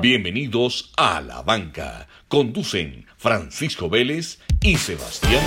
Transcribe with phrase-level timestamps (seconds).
[0.00, 2.06] Bienvenidos a La Banca.
[2.28, 5.42] Conducen Francisco Vélez y Sebastián.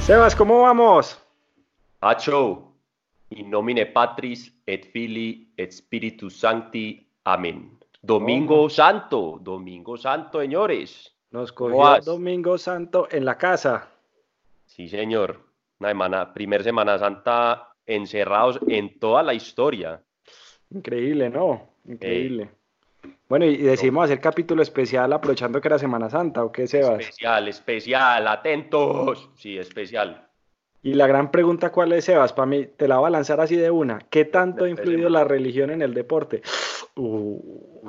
[0.00, 1.16] Sebas, ¿cómo vamos?
[2.00, 2.74] Hacho,
[3.30, 7.03] in nomine Patris et Filii et Spiritus Sancti.
[7.24, 7.78] Amén.
[8.02, 11.14] Domingo Santo, Domingo Santo, señores.
[11.30, 13.88] Nos cogió Domingo Santo en la casa.
[14.66, 15.40] Sí, señor.
[15.80, 20.02] Una semana, primer Semana Santa encerrados en toda la historia.
[20.70, 21.68] Increíble, ¿no?
[21.86, 22.50] Increíble.
[23.28, 27.00] Bueno, y decimos hacer capítulo especial aprovechando que era Semana Santa, ¿o qué, Sebas?
[27.00, 29.30] Especial, especial, atentos.
[29.36, 30.23] Sí, especial.
[30.84, 32.34] Y la gran pregunta, ¿cuál es, Sebas?
[32.34, 34.00] Para mí, te la voy a lanzar así de una.
[34.10, 36.42] ¿Qué tanto ha influido la religión en el deporte?
[36.94, 37.80] Uh,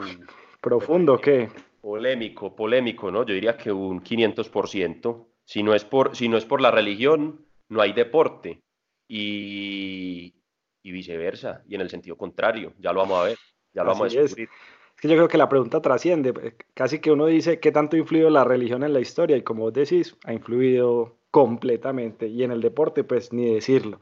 [0.62, 1.50] profundo, ¿qué?
[1.82, 3.26] Polémico, polémico, ¿no?
[3.26, 5.26] Yo diría que un 500%.
[5.44, 8.62] Si no es por, si no es por la religión, no hay deporte.
[9.10, 10.34] Y,
[10.82, 12.76] y viceversa, y en el sentido contrario.
[12.80, 13.38] Ya lo vamos a ver,
[13.74, 14.48] ya lo vamos a descubrir.
[14.96, 16.56] Es que yo creo que la pregunta trasciende.
[16.74, 19.36] Casi que uno dice, ¿qué tanto ha influido la religión en la historia?
[19.36, 22.28] Y como vos decís, ha influido completamente.
[22.28, 24.00] Y en el deporte, pues ni decirlo.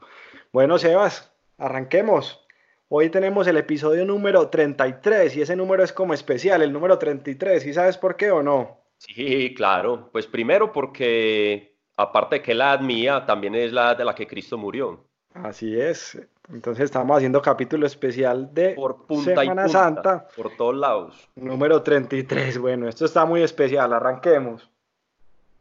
[0.52, 2.46] Bueno, Sebas, arranquemos.
[2.88, 7.66] Hoy tenemos el episodio número 33 y ese número es como especial, el número 33.
[7.66, 8.78] ¿Y sabes por qué o no?
[8.98, 10.10] Sí, claro.
[10.12, 14.14] Pues primero porque, aparte de que la edad mía, también es la edad de la
[14.14, 15.04] que Cristo murió.
[15.32, 16.16] Así es.
[16.48, 20.28] Entonces estamos haciendo capítulo especial de por Semana Santa.
[20.36, 21.28] Por todos lados.
[21.34, 22.58] Número 33.
[22.58, 23.92] Bueno, esto está muy especial.
[23.92, 24.70] Arranquemos.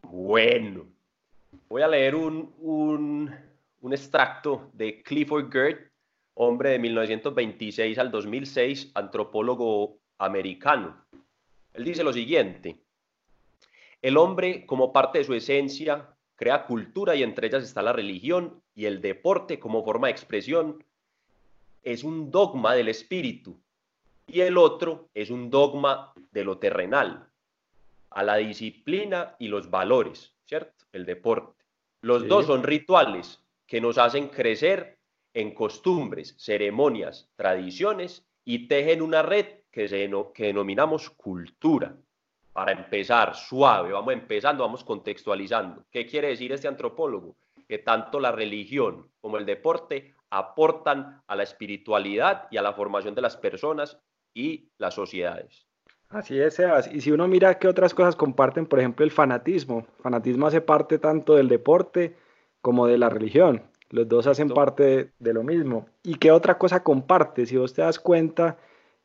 [0.04, 0.93] Bueno.
[1.70, 5.92] Voy a leer un, un, extracto de Clifford Gert,
[6.36, 11.06] hombre de 1926 al 2006, antropólogo americano.
[11.74, 12.78] Él dice lo siguiente,
[14.02, 18.62] el hombre como parte de su esencia crea cultura y entre ellas está la religión
[18.76, 20.84] y el deporte como forma de expresión
[21.82, 23.62] es un dogma del espíritu
[24.28, 27.30] y el otro es un dogma de lo terrenal,
[28.14, 30.86] a la disciplina y los valores, ¿cierto?
[30.92, 31.64] El deporte.
[32.02, 35.00] Los dos son rituales que nos hacen crecer
[35.34, 41.96] en costumbres, ceremonias, tradiciones y tejen una red que, se, que denominamos cultura.
[42.52, 45.86] Para empezar, suave, vamos empezando, vamos contextualizando.
[45.90, 47.36] ¿Qué quiere decir este antropólogo?
[47.68, 53.16] Que tanto la religión como el deporte aportan a la espiritualidad y a la formación
[53.16, 53.98] de las personas
[54.36, 55.66] y las sociedades.
[56.14, 56.90] Así es, Sebas.
[56.94, 59.80] Y si uno mira qué otras cosas comparten, por ejemplo, el fanatismo.
[59.98, 62.16] El fanatismo hace parte tanto del deporte
[62.62, 63.64] como de la religión.
[63.90, 65.88] Los dos hacen parte de, lo mismo.
[66.04, 67.48] ¿Y qué otra cosa comparte?
[67.48, 68.58] Si vos te das cuenta,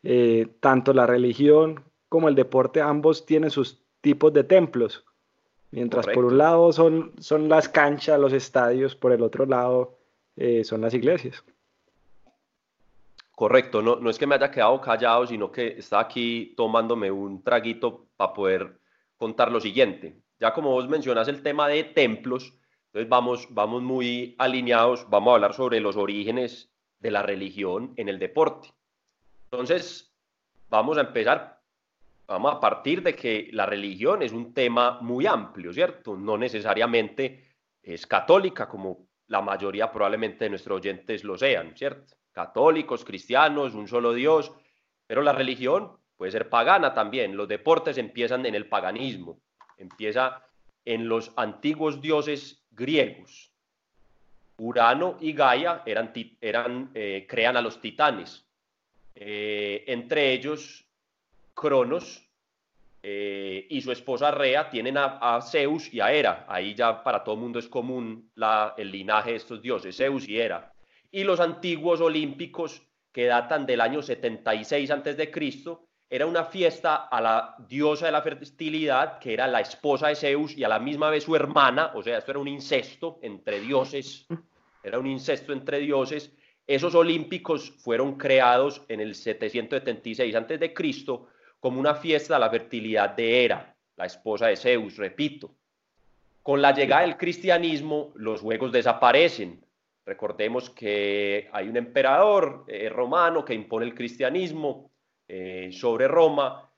[0.03, 5.05] eh, tanto la religión como el deporte, ambos tienen sus tipos de templos.
[5.71, 9.99] Mientras por un lado son, son las canchas, los estadios, por el otro lado
[10.37, 11.43] eh, son las iglesias.
[13.39, 17.45] Correcto, no, no es que me haya quedado callado, sino que está aquí tomándome un
[17.45, 18.81] traguito para poder
[19.17, 20.21] contar lo siguiente.
[20.41, 22.53] Ya como vos mencionas el tema de templos,
[22.87, 28.09] entonces vamos, vamos muy alineados, vamos a hablar sobre los orígenes de la religión en
[28.09, 28.71] el deporte.
[29.45, 30.13] Entonces,
[30.69, 31.61] vamos a empezar,
[32.27, 36.17] vamos a partir de que la religión es un tema muy amplio, ¿cierto?
[36.17, 37.55] No necesariamente
[37.85, 42.19] es católica, como la mayoría probablemente de nuestros oyentes lo sean, ¿cierto?
[42.33, 44.53] Católicos, cristianos, un solo Dios,
[45.07, 47.37] pero la religión puede ser pagana también.
[47.37, 49.41] Los deportes empiezan en el paganismo,
[49.77, 50.45] empieza
[50.85, 53.53] en los antiguos dioses griegos.
[54.59, 58.45] Urano y Gaia eran, eran, eh, crean a los titanes.
[59.15, 60.85] Eh, entre ellos,
[61.55, 62.29] Cronos
[63.03, 66.45] eh, y su esposa Rea tienen a, Zeus y a Hera.
[66.49, 70.29] Ahí ya para todo el mundo es común la, el linaje de estos dioses, Zeus
[70.29, 70.73] y Hera
[71.11, 72.83] y los antiguos olímpicos
[73.13, 75.31] que datan del año 76 a.C.,
[76.11, 80.57] era una fiesta a la diosa de la fertilidad, que era la esposa de Zeus
[80.57, 84.27] y a la misma vez su hermana, o sea, esto era un incesto entre dioses,
[84.83, 86.33] era un incesto entre dioses.
[86.67, 90.75] Esos olímpicos fueron creados en el 776 a.C.
[91.61, 95.55] como una fiesta a la fertilidad de Hera, la esposa de Zeus, repito.
[96.43, 99.63] Con la llegada del cristianismo, los juegos desaparecen,
[100.09, 104.91] Recordemos que hay un emperador eh, romano que impone el cristianismo
[105.29, 106.73] eh, sobre Roma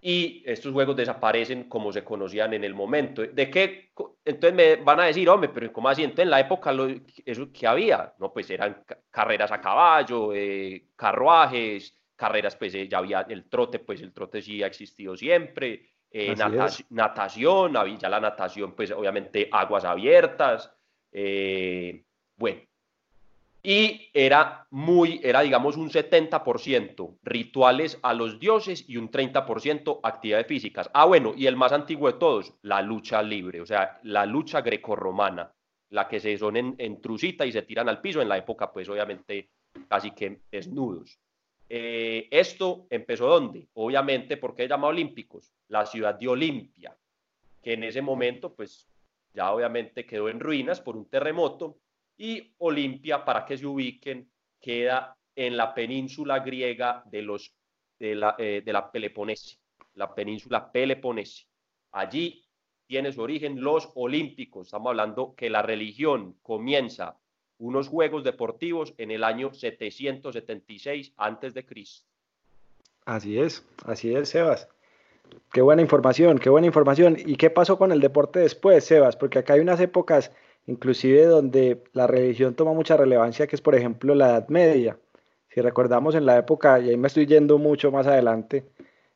[0.00, 3.22] y estos juegos desaparecen como se conocían en el momento.
[3.22, 3.92] ¿De qué?
[4.24, 6.02] Entonces me van a decir, hombre, pero ¿cómo así?
[6.02, 6.74] Entonces en la época
[7.24, 13.20] eso que había, no, pues eran carreras a caballo, eh, carruajes, carreras, pues ya había
[13.28, 15.90] el trote, pues el trote sí ha existido siempre,
[16.90, 20.74] natación, ya la natación, pues obviamente aguas abiertas,
[22.36, 22.60] bueno,
[23.66, 30.46] y era muy, era digamos un 70% rituales a los dioses y un 30% actividades
[30.46, 30.90] físicas.
[30.92, 34.60] Ah, bueno, y el más antiguo de todos, la lucha libre, o sea, la lucha
[34.60, 35.50] grecorromana,
[35.88, 38.70] la que se son en, en trusita y se tiran al piso, en la época
[38.70, 39.48] pues obviamente
[39.88, 41.18] casi que desnudos.
[41.68, 43.68] Eh, esto empezó ¿dónde?
[43.72, 46.94] Obviamente porque es llamado Olímpicos, la ciudad de Olimpia,
[47.62, 48.86] que en ese momento pues
[49.32, 51.78] ya obviamente quedó en ruinas por un terremoto
[52.16, 54.30] y Olimpia, para que se ubiquen,
[54.60, 57.52] queda en la península griega de, los,
[57.98, 59.58] de, la, eh, de la Peloponese,
[59.94, 61.46] la península Peloponese.
[61.92, 62.44] Allí
[62.86, 64.68] tiene su origen los olímpicos.
[64.68, 67.18] Estamos hablando que la religión comienza
[67.58, 72.06] unos juegos deportivos en el año 776 antes de Cristo.
[73.04, 74.68] Así es, así es, Sebas.
[75.52, 77.16] Qué buena información, qué buena información.
[77.18, 79.16] ¿Y qué pasó con el deporte después, Sebas?
[79.16, 80.32] Porque acá hay unas épocas
[80.66, 84.98] inclusive donde la religión toma mucha relevancia, que es por ejemplo la Edad Media.
[85.48, 88.64] Si recordamos en la época, y ahí me estoy yendo mucho más adelante,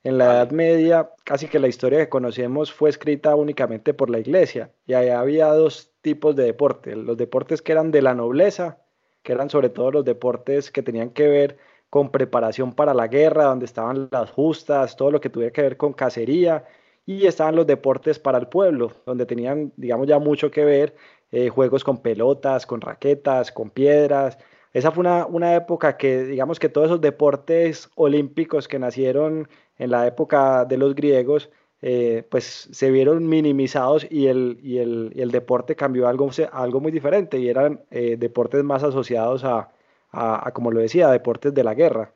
[0.05, 4.21] en la Edad Media casi que la historia que conocemos fue escrita únicamente por la
[4.21, 8.79] iglesia y ahí había dos tipos de deporte, los deportes que eran de la nobleza,
[9.23, 11.59] que eran sobre todo los deportes que tenían que ver
[11.91, 15.77] con preparación para la guerra, donde estaban las justas, todo lo que tuviera que ver
[15.77, 16.65] con cacería,
[17.07, 20.95] y estaban los deportes para el pueblo, donde tenían, digamos, ya mucho que ver
[21.33, 24.39] eh, juegos con pelotas, con raquetas, con piedras.
[24.73, 29.49] Esa fue una, una, época que, digamos que todos esos deportes olímpicos que nacieron
[29.79, 35.13] en la época de los griegos, eh, pues se vieron minimizados y el, y el,
[35.15, 39.45] y el deporte cambió a algo, algo muy diferente y eran eh, deportes más asociados
[39.45, 39.71] a,
[40.11, 42.13] a, como lo decía, deportes de la guerra.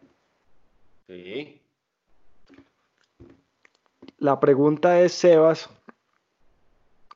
[1.06, 1.60] Sí.
[4.18, 5.68] La pregunta es, Sebas,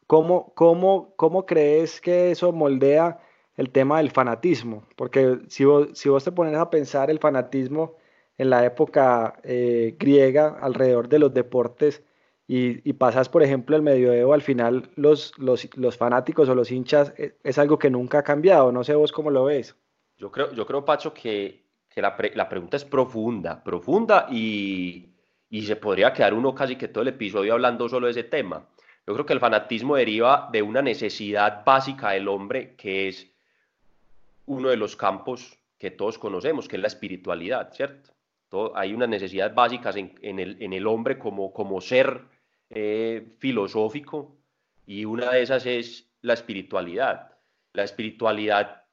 [0.06, 3.20] ¿Cómo, cómo, cómo crees que eso moldea
[3.56, 4.84] el tema del fanatismo?
[4.96, 7.96] Porque si vos, si vos te pones a pensar el fanatismo
[8.38, 12.02] en la época eh, griega alrededor de los deportes
[12.48, 16.70] y, y, pasas, por ejemplo, el medioevo, al final los, los, los, fanáticos o los
[16.70, 18.70] hinchas eh, es, algo que nunca ha cambiado.
[18.70, 19.74] No sé vos cómo lo ves.
[20.16, 25.08] Yo creo, yo creo Pacho, que, que la, la, pregunta es profunda, profunda y,
[25.50, 28.68] y se podría quedar uno casi que todo el episodio hablando solo de ese tema.
[29.06, 33.30] Yo creo que el fanatismo deriva de una necesidad básica del hombre, que es
[34.46, 38.12] uno de los campos que todos conocemos, que es la espiritualidad, ¿cierto?
[38.74, 42.22] hay unas necesidades básicas en, el, en el, hombre como, como ser
[42.70, 44.36] eh, filosófico
[44.86, 47.32] y una de esas es la espiritualidad.
[47.72, 48.84] La espiritualidad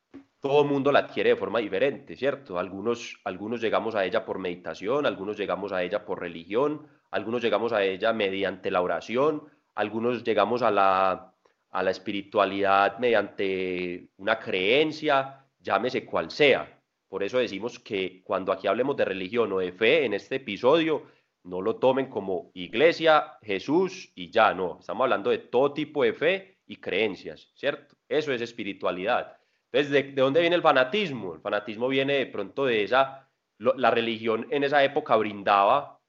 [0.41, 2.59] todo el mundo la adquiere de forma diferente, ¿cierto?
[2.59, 7.71] Algunos, algunos llegamos a ella por meditación, algunos llegamos a ella por religión, algunos llegamos
[7.71, 9.43] a ella mediante la oración,
[9.75, 11.33] algunos llegamos a la,
[11.71, 16.79] a la espiritualidad mediante una creencia, llámese cual sea.
[17.07, 21.03] Por eso decimos que cuando aquí hablemos de religión o de fe en este episodio,
[21.43, 24.77] no lo tomen como iglesia, Jesús y ya, no.
[24.79, 27.95] Estamos hablando de todo tipo de fe y creencias, ¿cierto?
[28.07, 29.37] Eso es espiritualidad.
[29.71, 31.35] Entonces, ¿de, de dónde viene el fanatismo?
[31.35, 33.27] El fanatismo viene de pronto de esa,
[33.57, 35.99] la religión en esa época brindaba,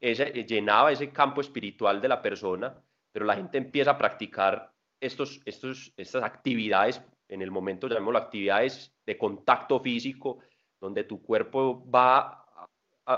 [0.00, 2.76] ese, llenaba ese campo espiritual de la persona
[3.16, 8.94] pero la gente empieza a practicar estos, estos, estas actividades, en el momento llamémoslo actividades
[9.06, 10.40] de contacto físico,
[10.78, 12.44] donde tu cuerpo va,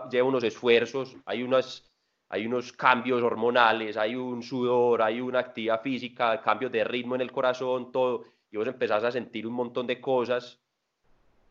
[0.09, 1.91] lleva unos esfuerzos, hay, unas,
[2.29, 7.23] hay unos cambios hormonales, hay un sudor, hay una actividad física, cambios de ritmo en
[7.23, 10.61] el corazón, todo, y vos empezás a sentir un montón de cosas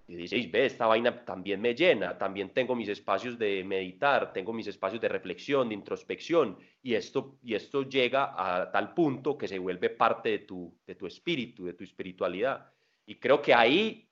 [0.10, 4.54] y dices, ve, esta vaina también me llena, también tengo mis espacios de meditar, tengo
[4.54, 9.50] mis espacios de reflexión, de introspección, y esto, y esto llega a tal punto que
[9.50, 12.72] se vuelve parte de tu, de tu espíritu, de tu espiritualidad.
[13.06, 14.08] Y creo que ahí,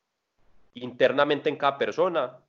[0.74, 2.40] internamente en cada persona,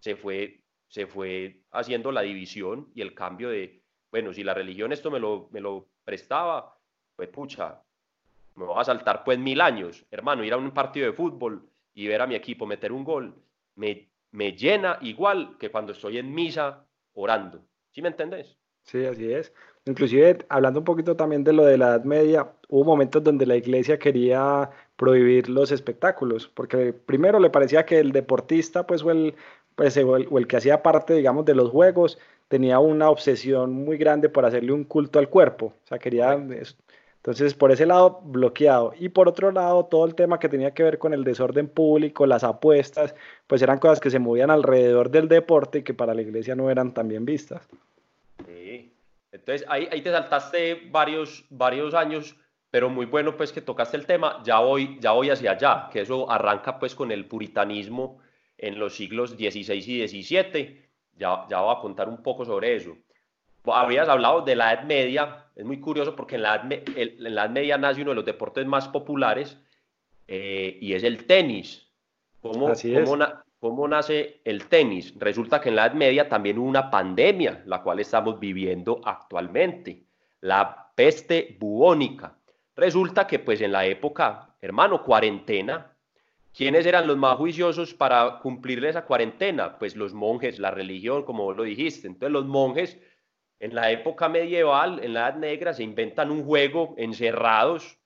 [0.00, 4.90] se fue, se fue haciendo la división y el cambio de, bueno, si la religión
[4.92, 6.76] esto me lo, me lo prestaba,
[7.14, 7.80] pues pucha,
[8.56, 11.67] me voy a saltar pues mil años, hermano, ir a un partido de fútbol
[11.98, 13.34] y ver a mi equipo meter un gol
[13.74, 17.60] me, me llena igual que cuando estoy en misa orando.
[17.90, 18.56] ¿Sí me entendés?
[18.84, 19.52] Sí, así es.
[19.84, 23.56] Inclusive, hablando un poquito también de lo de la Edad Media, hubo momentos donde la
[23.56, 29.34] iglesia quería prohibir los espectáculos, porque primero le parecía que el deportista, pues, o el,
[29.74, 34.28] pues, o el, que hacía parte, digamos, de los juegos, tenía una obsesión muy grande
[34.28, 35.74] por hacerle un culto al cuerpo.
[35.82, 36.38] O sea, quería...
[37.28, 38.94] Entonces por ese lado, bloqueado.
[38.98, 42.24] Y por otro lado, todo el tema que tenía que ver con el desorden público,
[42.24, 43.14] las apuestas,
[43.46, 46.70] pues eran cosas que se movían alrededor del deporte y que para la iglesia no
[46.70, 47.68] eran tan bien vistas.
[48.46, 48.94] Sí.
[49.30, 52.34] Entonces, ahí, ahí te saltaste varios, varios años,
[52.70, 54.42] pero muy bueno pues que tocaste el tema.
[54.42, 58.20] Ya voy, ya voy hacia allá, que eso arranca pues con el puritanismo
[58.56, 60.80] en los siglos XVI y XVII.
[61.18, 62.96] Ya, ya voy a contar un poco sobre eso
[63.66, 67.48] habías hablado de la Edad Media, es muy curioso porque en la Edad, en la
[67.48, 69.58] Media nace uno de los deportes más populares
[70.26, 71.86] eh, y es el tenis.
[72.40, 72.72] ¿Cómo,
[73.58, 75.12] cómo, nace el tenis?
[75.18, 80.04] Resulta que en la Edad Media también hubo una pandemia, la cual estamos viviendo actualmente,
[80.40, 82.36] la peste bubónica.
[82.76, 85.96] Resulta que pues en la época, hermano, cuarentena,
[86.54, 89.78] ¿quiénes eran los más juiciosos para cumplir esa cuarentena?
[89.78, 92.06] Pues los monjes, la religión, como vos lo dijiste.
[92.06, 92.98] Entonces los monjes
[93.60, 97.98] en la época medieval, en la Edad Negra, se inventan un juego encerrados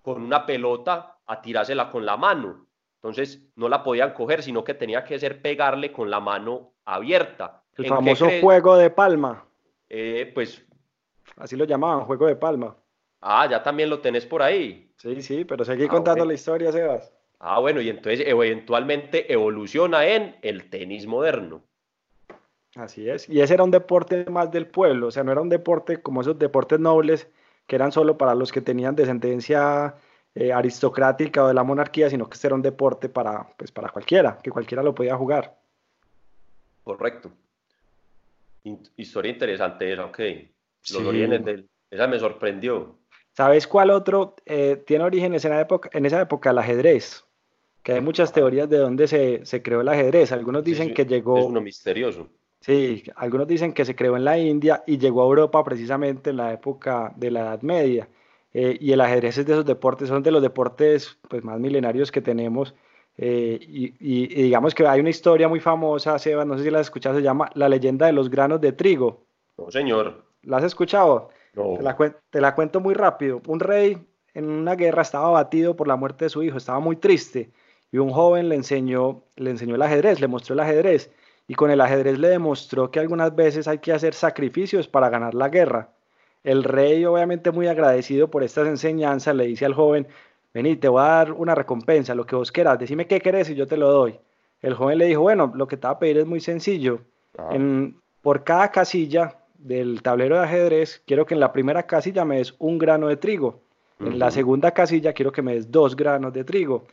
[0.00, 2.66] con una pelota a tirársela con la mano.
[2.96, 7.62] Entonces no la podían coger, sino que tenía que ser pegarle con la mano abierta.
[7.76, 9.44] El famoso juego de palma.
[9.88, 10.64] Eh, pues.
[11.36, 12.76] Así lo llamaban, juego de palma.
[13.20, 14.92] Ah, ya también lo tenés por ahí.
[14.96, 17.12] Sí, sí, pero seguí contando la historia, Sebas.
[17.38, 21.64] Ah, bueno, y entonces eventualmente evoluciona en el tenis moderno.
[22.74, 23.28] Así es.
[23.28, 26.22] Y ese era un deporte más del pueblo, o sea, no era un deporte como
[26.22, 27.28] esos deportes nobles
[27.66, 29.94] que eran solo para los que tenían descendencia
[30.34, 33.90] eh, aristocrática o de la monarquía, sino que este era un deporte para, pues, para
[33.90, 35.58] cualquiera, que cualquiera lo podía jugar.
[36.82, 37.30] Correcto.
[38.96, 40.18] historia interesante esa, ok.
[40.90, 41.68] Los orígenes del...
[41.90, 42.96] Esa me sorprendió.
[43.34, 46.50] ¿Sabes cuál otro eh, tiene orígenes en, época, en esa época?
[46.50, 47.24] El ajedrez.
[47.82, 50.32] Que hay muchas teorías de dónde se, se creó el ajedrez.
[50.32, 51.38] Algunos dicen que llegó...
[51.38, 52.28] Es uno misterioso.
[52.62, 56.36] Sí, algunos dicen que se creó en la India y llegó a Europa precisamente en
[56.36, 58.08] la época de la Edad Media.
[58.54, 62.12] Eh, y el ajedrez es de esos deportes, son de los deportes pues, más milenarios
[62.12, 62.74] que tenemos.
[63.18, 66.86] Eh, y, digamos que hay una historia muy famosa, Seba, no sé si la has
[66.86, 69.24] escuchado, se llama La leyenda de los granos de trigo.
[69.58, 70.24] No, señor.
[70.42, 71.30] ¿La has escuchado?
[71.54, 71.74] No.
[71.76, 71.96] Te la,
[72.30, 73.42] te la cuento muy rápido.
[73.48, 73.98] Un rey
[74.34, 77.50] en una guerra estaba abatido por la muerte de su hijo, estaba muy triste
[77.90, 81.10] y un joven le enseñó, le enseñó el ajedrez, le mostró el ajedrez
[81.48, 85.34] y con el ajedrez le demostró que algunas veces hay que hacer sacrificios para ganar
[85.34, 85.90] la guerra.
[86.44, 90.08] El rey, obviamente muy agradecido por estas enseñanzas, le dice al joven,
[90.54, 93.54] vení, te voy a dar una recompensa, lo que vos quieras, decime qué querés y
[93.54, 94.18] yo te lo doy.
[94.60, 97.00] El joven le dijo, bueno, lo que te va a pedir es muy sencillo.
[97.38, 97.56] Ah.
[98.20, 102.54] por cada casilla del tablero de ajedrez, quiero que en la primera casilla me des
[102.58, 103.60] un grano de trigo.
[104.00, 106.84] En la segunda casilla quiero que me des dos granos de trigo.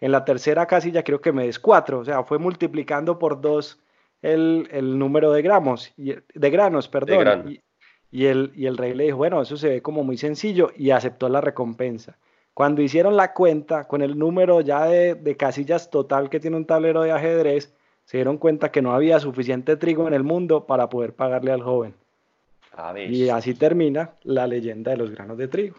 [0.00, 2.00] En la tercera casilla quiero que me des cuatro.
[2.00, 3.78] O sea, fue multiplicando por dos
[4.24, 7.60] el, número de gramos, y, de granos, perdón.
[8.10, 10.90] y, el, y el rey le dijo, bueno, eso se ve como muy sencillo y
[10.90, 12.16] aceptó la recompensa.
[12.54, 17.02] Cuando hicieron la cuenta con el número ya de, casillas total que tiene un tablero
[17.02, 21.14] de ajedrez, se dieron cuenta que no había suficiente trigo en el mundo para poder
[21.14, 21.94] pagarle al joven.
[23.08, 25.76] Y así termina la leyenda de los granos de trigo.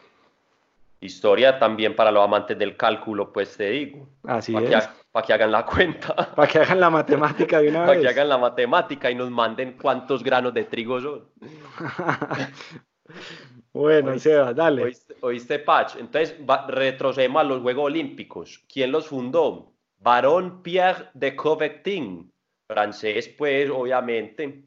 [1.02, 4.10] Historia también para los amantes del cálculo, pues te digo.
[4.24, 4.88] Así para es.
[4.88, 6.16] Que, para que hagan la cuenta.
[6.36, 7.90] Para que hagan la matemática de una vez.
[7.90, 11.30] Para que hagan la matemática y nos manden cuántos granos de trigo son.
[13.74, 14.84] bueno, oíste, dale.
[14.84, 15.98] Oíste, oíste, Patch.
[15.98, 16.36] Entonces,
[16.70, 18.64] retrocedemos a los Juegos Olímpicos.
[18.72, 19.74] ¿Quién los fundó?
[20.00, 22.32] Baron Pierre de Coubertin,
[22.68, 24.64] francés, pues, obviamente.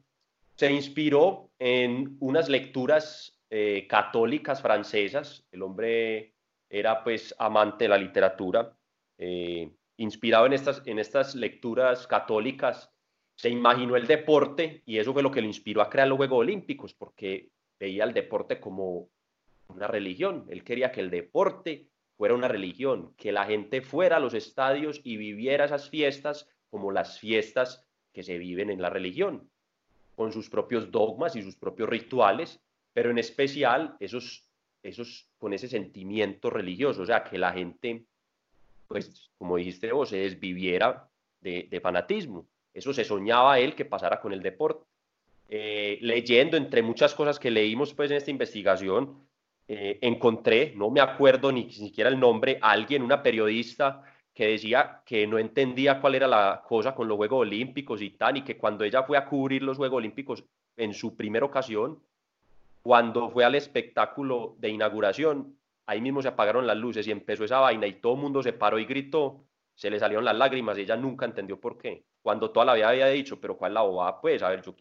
[0.55, 5.45] Se inspiró en unas lecturas eh, católicas francesas.
[5.51, 6.35] El hombre
[6.69, 8.77] era pues amante de la literatura.
[9.17, 12.91] Eh, inspirado en estas, en estas lecturas católicas,
[13.35, 16.39] se imaginó el deporte y eso fue lo que lo inspiró a crear los Juegos
[16.39, 19.09] Olímpicos, porque veía el deporte como
[19.67, 20.45] una religión.
[20.49, 21.87] Él quería que el deporte
[22.17, 26.91] fuera una religión, que la gente fuera a los estadios y viviera esas fiestas como
[26.91, 29.49] las fiestas que se viven en la religión,
[30.15, 32.61] con sus propios dogmas y sus propios rituales,
[32.93, 34.43] pero en especial esos,
[34.83, 38.05] esos con ese sentimiento religioso, o sea, que la gente,
[38.87, 41.09] pues, como dijiste vos, se desviviera
[41.41, 42.47] de, fanatismo.
[42.73, 44.85] Eso se soñaba él que pasara con el deporte.
[45.47, 49.27] Eh, leyendo, entre muchas cosas que leímos pues en esta investigación,
[49.67, 54.03] eh, encontré, no me acuerdo ni siquiera el nombre, alguien, una periodista
[54.33, 58.37] que decía que no entendía cuál era la cosa con los Juegos Olímpicos y tal,
[58.37, 60.43] y que cuando ella fue a cubrir los Juegos Olímpicos
[60.77, 61.99] en su primera ocasión,
[62.81, 67.59] cuando fue al espectáculo de inauguración, ahí mismo se apagaron las luces y empezó esa
[67.59, 69.45] vaina y todo el mundo se paró y gritó,
[69.75, 72.03] se le salieron las lágrimas y ella nunca entendió por qué.
[72.21, 74.19] Cuando toda la vida había dicho, pero ¿cuál la bobada?
[74.19, 74.75] Pues, a ver, yo,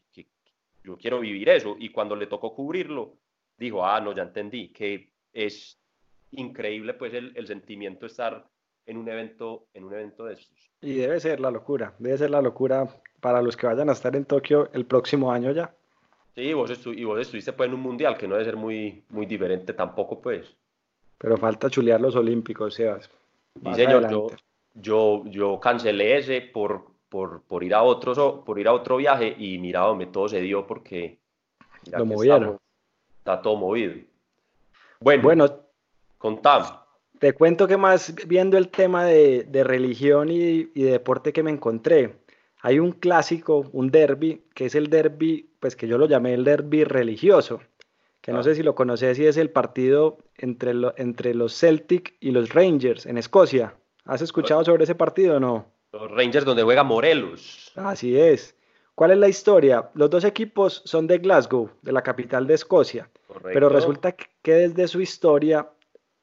[0.82, 1.76] yo quiero vivir eso.
[1.78, 3.14] Y cuando le tocó cubrirlo,
[3.56, 5.78] dijo, ah, no, ya entendí, que es
[6.32, 8.48] increíble pues el, el sentimiento de estar
[8.86, 10.70] en un evento, en un evento de estos.
[10.80, 12.88] Y debe ser la locura, debe ser la locura
[13.20, 15.74] para los que vayan a estar en Tokio el próximo año ya.
[16.38, 19.26] Sí, vos y vos estuviste pues en un mundial que no debe ser muy, muy
[19.26, 20.46] diferente tampoco pues.
[21.18, 23.10] Pero falta chulear los olímpicos, Sebas.
[23.60, 24.28] Sí, señor, yo,
[24.74, 29.34] yo, yo, cancelé ese por, por, por, ir a otro, por ir a otro viaje
[29.36, 31.18] y mira, todo se dio porque
[31.90, 32.56] lo movieron.
[33.18, 33.94] está todo movido.
[35.00, 35.46] Bueno, bueno
[36.18, 36.66] contame.
[37.18, 41.42] Te cuento que más viendo el tema de, de religión y, y, de deporte que
[41.42, 42.14] me encontré,
[42.60, 46.44] hay un clásico, un derby, que es el derby, pues que yo lo llamé el
[46.44, 47.60] derby religioso,
[48.20, 48.42] que no ah.
[48.42, 52.50] sé si lo conoces, si es el partido entre, lo, entre los Celtic y los
[52.52, 53.74] Rangers en Escocia.
[54.04, 55.66] ¿Has escuchado sobre ese partido o no?
[55.92, 57.72] Los Rangers donde juega Morelos.
[57.76, 58.54] Así es.
[58.94, 59.90] ¿Cuál es la historia?
[59.94, 63.08] Los dos equipos son de Glasgow, de la capital de Escocia.
[63.42, 65.68] Pero resulta que desde su historia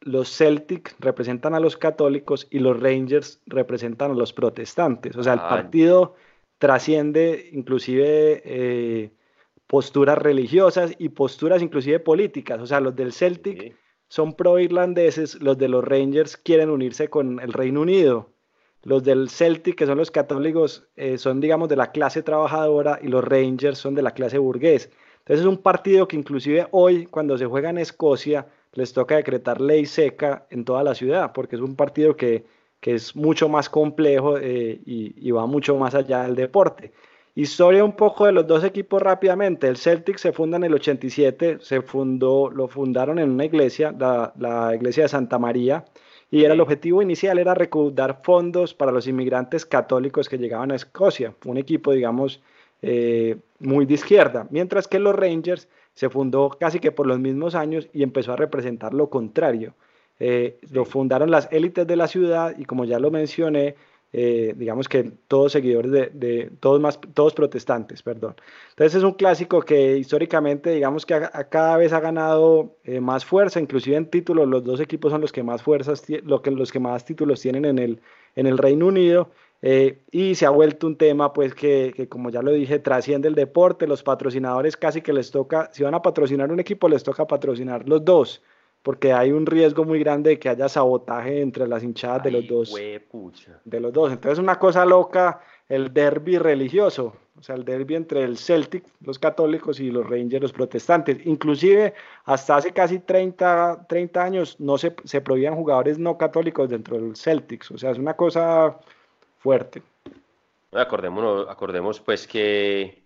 [0.02, 5.16] los Celtic representan a los católicos y los Rangers representan a los protestantes.
[5.16, 6.16] O sea, el partido
[6.58, 9.12] trasciende inclusive eh,
[9.68, 12.62] posturas religiosas y posturas inclusive políticas.
[12.62, 13.76] O sea, los del Celtic
[14.08, 18.30] son pro-irlandeses, los de los Rangers quieren unirse con el Reino Unido.
[18.84, 23.08] Los del Celtic, que son los católicos, eh, son, digamos, de la clase trabajadora y
[23.08, 24.92] los Rangers son de la clase burgués.
[25.20, 29.60] Entonces es un partido que inclusive hoy, cuando se juega en Escocia, les toca decretar
[29.60, 32.46] ley seca en toda la ciudad, porque es un partido que,
[32.82, 36.94] es mucho más complejo eh, y, va mucho más allá del deporte.
[37.36, 39.68] Historia un poco de los dos equipos rápidamente.
[39.68, 44.34] El Celtic se funda en el 87, se fundó, lo fundaron en una iglesia, la,
[44.40, 45.84] la iglesia de Santa María,
[46.32, 50.76] y era el objetivo inicial era recaudar fondos para los inmigrantes católicos que llegaban a
[50.76, 52.42] Escocia, un equipo, digamos,
[52.82, 57.54] eh, muy de izquierda, mientras que los Rangers se fundó casi que por los mismos
[57.56, 59.74] años y empezó a representar lo contrario.
[60.20, 63.76] Eh, lo fundaron las élites de la ciudad y como ya lo mencioné,
[64.18, 68.36] eh, digamos que todos seguidores de, todos más todos protestantes, perdón.
[68.70, 73.60] Entonces es un clásico que históricamente digamos que cada vez ha ganado eh, más fuerza,
[73.60, 76.80] inclusive en títulos los dos equipos son los que más fuerzas, lo que, los que
[76.80, 78.02] más títulos tienen en el,
[78.38, 79.32] en el Reino Unido.
[79.62, 83.28] Eh, y se ha vuelto un tema, pues, que, que, como ya lo dije, trasciende
[83.28, 83.88] el deporte.
[83.88, 87.90] Los patrocinadores casi que les toca, si van a patrocinar un equipo, les toca patrocinar
[87.90, 88.44] los dos,
[88.86, 92.48] porque hay un riesgo muy grande de que haya sabotaje entre las hinchadas de los
[92.48, 92.76] dos.
[93.64, 94.12] De los dos.
[94.12, 99.18] Entonces, una cosa loca, el derby religioso, o sea, el derby entre el Celtic, los
[99.18, 101.18] católicos, y los Rangers, los protestantes.
[101.26, 101.96] Inclusive,
[102.26, 107.16] hasta hace casi 30, 30 años, no se, se prohibían jugadores no católicos dentro del
[107.16, 107.72] Celtics.
[107.72, 108.80] O sea, es una cosa
[109.40, 109.82] fuerte.
[110.72, 113.02] Acordémonos, acordemos pues que,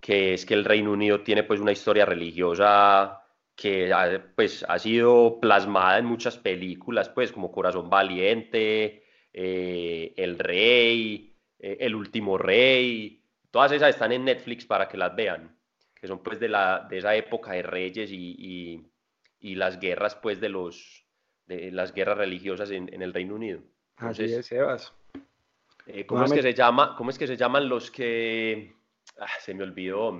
[0.00, 3.27] que es que el Reino Unido tiene pues una historia religiosa
[3.58, 10.38] que ha, pues, ha sido plasmada en muchas películas, pues como Corazón Valiente, eh, El
[10.38, 15.58] Rey, eh, El Último Rey, todas esas están en Netflix para que las vean,
[15.92, 18.86] que son pues de, la, de esa época de reyes y,
[19.40, 21.04] y, las guerras pues de los
[21.46, 23.60] de las guerras religiosas en, en el Reino Unido.
[23.96, 24.94] Así es, Sebas.
[25.88, 28.76] Eh, ¿cómo, es que se llama, ¿Cómo es que se llaman los que...
[29.18, 30.12] Ah, se me olvidó,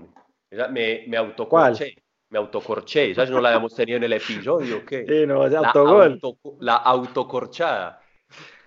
[0.70, 2.07] me, me autocorché.
[2.30, 5.06] Me autocorché, esa no la habíamos tenido en el episodio, ¿qué?
[5.06, 6.20] Sí, no, es autogol.
[6.60, 8.02] la autocorchada.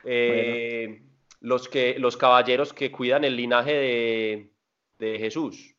[0.03, 1.03] Eh,
[1.41, 4.51] los, que, los caballeros que cuidan el linaje de,
[4.97, 5.75] de Jesús.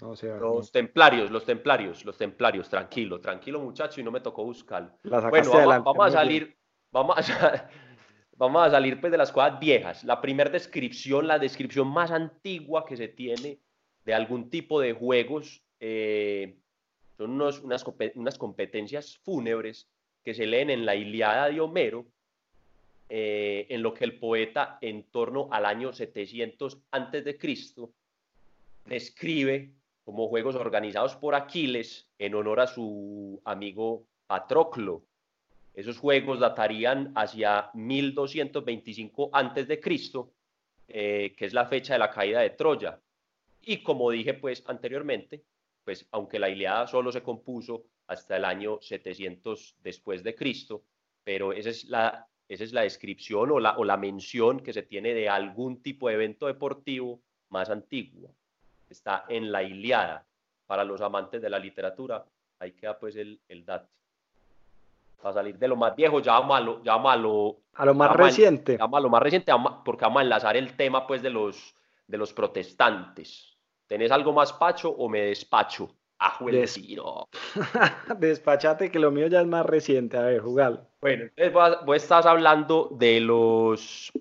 [0.00, 4.96] Los templarios, los templarios, los templarios, tranquilo, tranquilo muchacho y no me tocó buscar.
[5.02, 6.56] Bueno, vamos, vamos a salir,
[6.90, 7.68] vamos a,
[8.36, 10.04] vamos a salir pues de las cosas viejas.
[10.04, 13.60] La primera descripción, la descripción más antigua que se tiene
[14.04, 16.56] de algún tipo de juegos eh,
[17.16, 19.88] son unas, unas, competencias fúnebres
[20.22, 22.06] que se leen en la Iliada de Homero,
[23.08, 27.92] eh, en lo que el poeta en torno al año 700 antes de Cristo
[28.84, 29.72] describe
[30.04, 35.04] como juegos organizados por Aquiles en honor a su amigo Patroclo,
[35.74, 40.32] esos juegos datarían hacia 1225 antes de Cristo,
[40.88, 43.00] eh, que es la fecha de la caída de Troya.
[43.62, 45.44] Y como dije pues anteriormente,
[45.84, 50.84] pues aunque la Iliada solo se compuso hasta el año 700 después de Cristo,
[51.24, 54.82] pero esa es la, esa es la descripción o la, o la mención que se
[54.82, 58.34] tiene de algún tipo de evento deportivo más antiguo.
[58.88, 60.26] Está en la Iliada.
[60.66, 62.24] Para los amantes de la literatura,
[62.60, 63.88] ahí queda pues el, el dato
[65.20, 67.94] para salir de lo más viejo, ya vamos a lo, ya a lo, a lo
[67.94, 68.78] más reciente.
[68.80, 69.52] A, a lo más reciente,
[69.84, 71.74] porque vamos a enlazar el tema pues de los,
[72.06, 73.49] de los protestantes.
[73.90, 75.96] ¿Tenés algo más pacho o me despacho?
[76.20, 76.80] Ah, Des...
[78.20, 80.16] Despachate que lo mío ya es más reciente.
[80.16, 80.86] A ver, jugar.
[81.00, 81.52] Bueno, entonces
[81.84, 84.12] vos, estás hablando de los,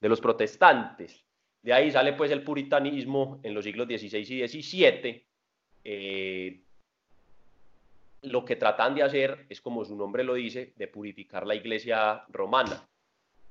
[0.00, 1.22] de los protestantes.
[1.60, 5.26] De ahí sale pues el puritanismo en los siglos XVI y XVII.
[5.84, 6.62] Eh,
[8.22, 12.24] lo que tratan de hacer es, como su nombre lo dice, de purificar la iglesia
[12.30, 12.88] romana.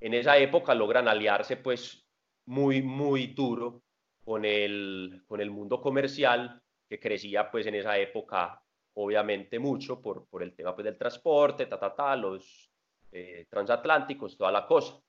[0.02, 2.04] En esa época logran aliarse pues
[2.48, 3.84] muy, muy duro
[4.28, 8.62] con el, con el mundo comercial que crecía pues en esa época
[8.96, 12.70] obviamente mucho por, por el tema pues, del transporte, ta, ta, ta, los
[13.14, 15.00] eh, transatlánticos, toda la cosa.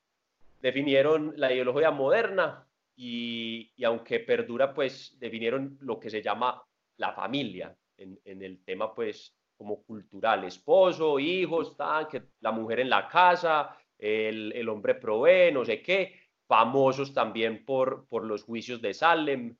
[0.62, 6.62] Definieron la ideología moderna y, y, aunque perdura, pues definieron lo que se llama
[6.98, 11.76] la familia en, en el tema pues como cultural, esposo, hijos,
[12.08, 16.17] que la mujer en la casa, el, el, hombre provee, no sé qué,
[16.48, 19.54] famosos también por, por los juicios de Salem.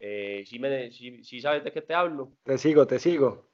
[0.00, 2.32] Eh, ¿sí, me, sí, sabes de qué te hablo?
[2.42, 3.48] Te sigo, te sigo.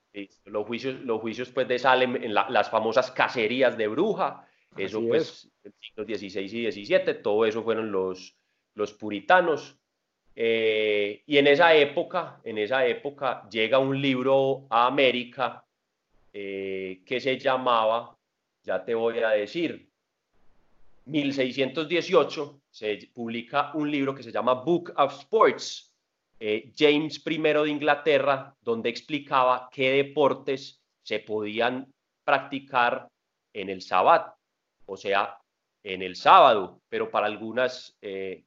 [0.46, 5.48] Los juicios, los juicios pues, de Salem en las famosas cacerías de bruja, eso pues,
[5.62, 8.34] en siglos XVI y XVII, todo eso fueron los,
[8.74, 9.76] los puritanos.
[10.34, 15.64] Eh, y en esa época, en esa época llega un libro a América
[16.32, 18.16] eh, que se llamaba,
[18.64, 19.88] ya te voy a decir,
[21.04, 25.92] 1618 se publica un libro que se llama Book of Sports,
[26.38, 31.92] eh, James I de Inglaterra, donde explicaba qué deportes se podían
[32.24, 33.09] practicar
[33.52, 34.35] en el sábado,
[34.87, 35.38] o sea,
[35.83, 38.44] en el sábado, pero para algunas eh,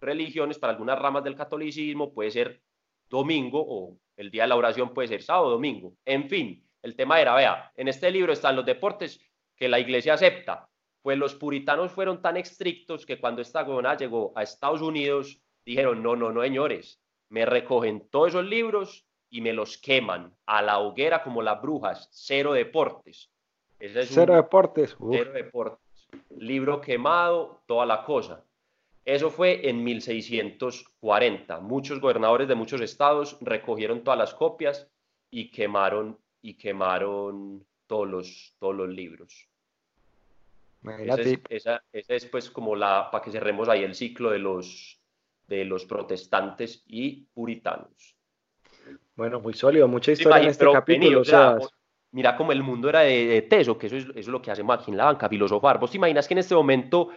[0.00, 2.60] religiones, para algunas ramas del catolicismo puede ser
[3.08, 7.20] domingo o el día de la oración puede ser sábado, domingo, en fin, el tema
[7.20, 9.20] era, vea, en este libro están los deportes
[9.56, 10.68] que la iglesia acepta.
[11.04, 16.02] Pues los puritanos fueron tan estrictos que cuando esta gobernada llegó a Estados Unidos, dijeron,
[16.02, 20.78] no, no, no, señores, me recogen todos esos libros y me los queman a la
[20.78, 23.30] hoguera como las brujas, cero deportes.
[23.78, 24.96] cero deportes.
[25.10, 26.08] Cero deportes.
[26.38, 28.42] Libro quemado, toda la cosa.
[29.04, 31.60] Eso fue en 1640.
[31.60, 34.90] Muchos gobernadores de muchos estados recogieron todas las copias
[35.30, 39.50] y quemaron y quemaron todos los, todos los libros.
[41.48, 45.00] Esa es, pues como la, para que cerremos ahí el ciclo de los,
[45.46, 48.16] de los protestantes y puritanos.
[49.16, 51.22] Bueno, muy sólido, mucha historia en este capítulo.
[52.10, 54.78] mira como el mundo era de, teso, que eso es, eso es, lo que hacemos
[54.78, 55.78] aquí en la banca, filosofar.
[55.78, 57.08] ¿Vos te imaginas que en este momento,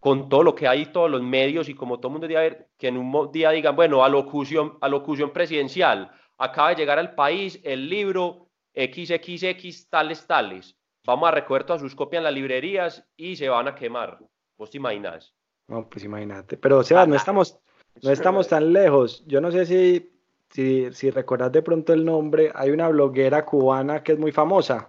[0.00, 2.88] con todo lo que hay, todos los medios y como todo el mundo ver, que
[2.88, 8.48] en un día digan, bueno, alocución, alocución presidencial, acaba de llegar al país el libro
[8.74, 10.76] XXX tales tales.
[11.06, 14.18] Vamos a recoger todas sus copias en las librerías y se van a quemar.
[14.58, 15.34] ¿Vos te imaginas?
[15.68, 16.56] No, pues imagínate.
[16.56, 17.58] Pero, Sebas, no estamos,
[18.02, 19.24] no estamos tan lejos.
[19.26, 20.10] Yo no sé si,
[20.50, 22.50] si, si recordás de pronto el nombre.
[22.54, 24.88] Hay una bloguera cubana que es muy famosa.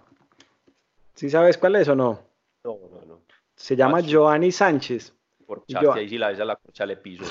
[1.14, 2.20] ¿Sí sabes cuál es o no?
[2.64, 3.22] No, no, no.
[3.54, 5.14] Se llama Joanny Sánchez
[5.48, 5.64] por
[5.96, 7.24] ahí sí la ves a la cocha le piso.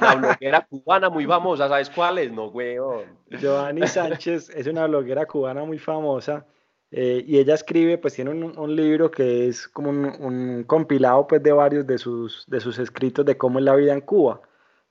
[0.00, 2.32] Una bloguera cubana muy famosa, ¿sabes cuál es?
[2.32, 3.18] No, weón.
[3.28, 6.46] Giovanni Sánchez es una bloguera cubana muy famosa
[6.90, 11.52] eh, y ella escribe, pues tiene un, libro que es como un, compilado pues de
[11.52, 14.40] varios de sus, de sus escritos de cómo es la vida en Cuba.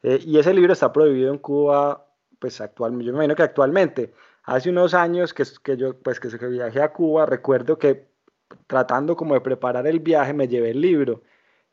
[0.04, 2.06] Eh, y ese libro está prohibido en Cuba,
[2.40, 4.14] pues actualmente, yo me imagino que actualmente.
[4.44, 8.08] Hace unos años que, que yo, pues que viajé a Cuba, recuerdo que
[8.68, 11.24] tratando como de preparar el viaje me llevé el libro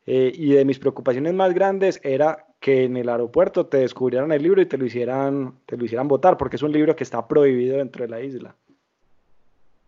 [0.07, 4.43] eh, y de mis preocupaciones más grandes era que en el aeropuerto te descubrieran el
[4.43, 7.29] libro y te lo hicieran, te lo hicieran votar, porque es un libro que está
[7.29, 8.57] prohibido dentro de la isla.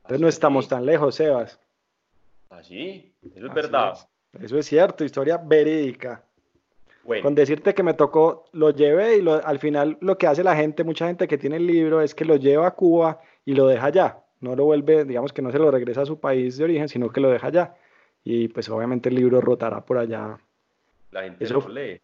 [0.06, 1.60] Entonces no estamos tan lejos, Sebas.
[2.50, 3.98] Así, ¿Ah, eso es verdad.
[4.40, 6.22] Eso es cierto, historia verídica.
[7.22, 10.82] Con decirte que me tocó, lo llevé y al final lo que hace la gente,
[10.82, 13.86] mucha gente que tiene el libro, es que lo lleva a Cuba y lo deja
[13.86, 14.18] allá.
[14.40, 17.10] No lo vuelve, digamos que no se lo regresa a su país de origen, sino
[17.10, 17.74] que lo deja allá
[18.28, 20.36] y pues obviamente el libro rotará por allá.
[21.12, 22.00] La gente eso, lo lee.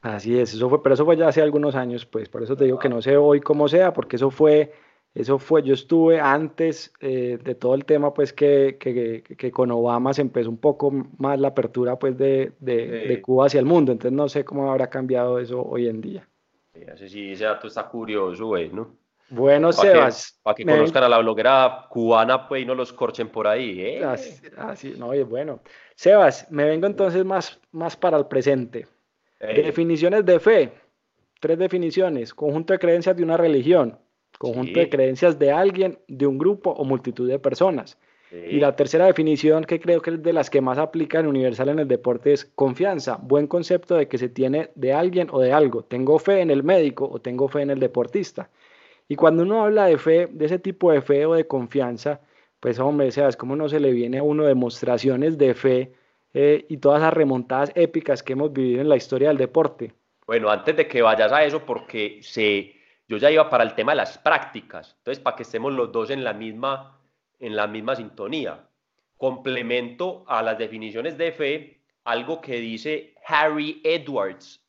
[0.00, 2.64] Así es, eso fue, pero eso fue ya hace algunos años, pues por eso te
[2.64, 4.72] digo que no sé hoy cómo sea, porque eso fue,
[5.14, 9.70] eso fue, yo estuve antes eh, de todo el tema, pues que, que, que, con
[9.70, 13.66] Obama se empezó un poco más la apertura pues de, de, de Cuba hacia el
[13.66, 16.28] mundo, entonces no sé cómo habrá cambiado eso hoy en día.
[16.96, 18.96] Sí, sí, ese dato está curioso, güey, ¿no?
[19.28, 20.38] Bueno, Sebas.
[20.42, 23.80] para que conozcan a la bloguera cubana, pues, y no los corchen por ahí.
[23.80, 24.04] ¿eh?
[24.04, 25.60] Así, no, es bueno.
[25.94, 28.86] Sebas, me vengo entonces más, más para el presente.
[29.40, 30.72] Definiciones de fe.
[31.40, 32.34] Tres definiciones.
[32.34, 33.98] Conjunto de creencias de una religión.
[34.38, 37.98] Conjunto de creencias de alguien, de un grupo o multitud de personas.
[38.32, 41.68] Y la tercera definición, que creo que es de las que más aplica en Universal
[41.68, 43.18] en el deporte, es confianza.
[43.20, 45.84] Buen concepto de que se tiene de alguien o de algo.
[45.84, 48.48] Tengo fe en el médico o tengo fe en el deportista.
[49.06, 52.20] Y cuando uno habla de fe, de ese tipo de fe o de confianza,
[52.58, 55.92] pues hombre, sabes cómo no se le viene a uno demostraciones de fe
[56.32, 59.92] eh, y todas esas remontadas épicas que hemos vivido en la historia del deporte.
[60.26, 62.76] Bueno, antes de que vayas a eso, porque se,
[63.12, 66.08] yo ya iba para el tema de las prácticas, entonces para que estemos los dos
[66.08, 66.98] en la misma,
[67.40, 68.66] en la misma sintonía.
[69.18, 74.64] Complemento a las definiciones de fe algo que dice Harry Edwards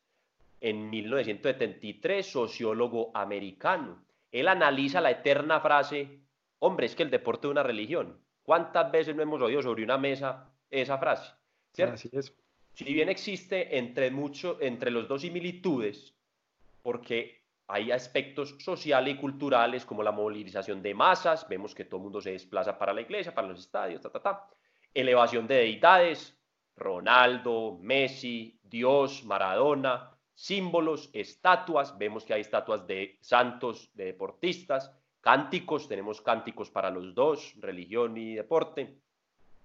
[0.60, 4.04] en 1973, sociólogo americano.
[4.30, 6.20] Él analiza la eterna frase,
[6.60, 8.20] hombre, es que el deporte es una religión.
[8.44, 11.32] ¿Cuántas veces no hemos oído sobre una mesa esa frase?
[11.82, 12.36] Así es.
[12.74, 16.14] Si bien existe entre, mucho, entre los dos similitudes,
[16.82, 22.04] porque hay aspectos sociales y culturales como la movilización de masas, vemos que todo el
[22.04, 24.50] mundo se desplaza para la iglesia, para los estadios, ta, ta, ta.
[24.94, 26.38] elevación de deidades,
[26.76, 35.88] Ronaldo, Messi, Dios, Maradona, símbolos, estatuas, vemos que hay estatuas de santos, de deportistas, cánticos,
[35.88, 38.98] tenemos cánticos para los dos, religión y deporte,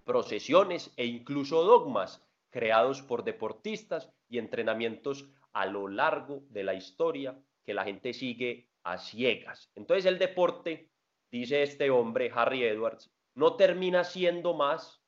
[0.05, 7.37] procesiones e incluso dogmas creados por deportistas y entrenamientos a lo largo de la historia
[7.69, 9.71] que la gente sigue a ciegas.
[9.75, 10.91] Entonces el deporte,
[11.31, 15.03] dice este hombre, Harry Edwards, no termina siendo más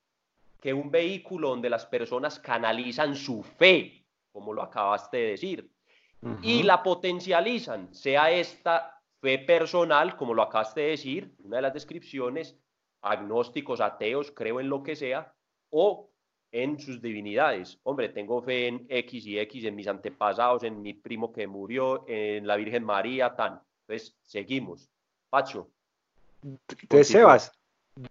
[0.61, 5.70] que un vehículo donde las personas canalizan su fe, como lo acabaste de decir,
[6.42, 11.73] y la potencializan, sea esta fe personal, como lo acabaste de decir, una de las
[11.73, 12.61] descripciones,
[13.01, 15.35] agnósticos, ateos, creo en lo que sea,
[15.70, 16.10] o
[16.53, 17.79] en sus divinidades.
[17.83, 22.05] Hombre, tengo fe en X y X, en mis antepasados, en mi primo que murió,
[22.09, 23.61] en la Virgen María, tan.
[23.87, 24.91] Entonces, seguimos.
[25.29, 25.69] Pacho.
[26.43, 27.53] Entonces, Sebas,